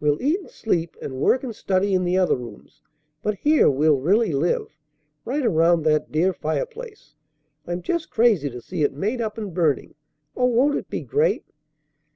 [0.00, 2.82] We'll eat and sleep and work and study in the other rooms;
[3.22, 4.76] but here we'll really live,
[5.24, 7.14] right around that dear fireplace.
[7.64, 9.94] I'm just crazy to see it made up and burning.
[10.34, 11.44] Oh, won't it be great?"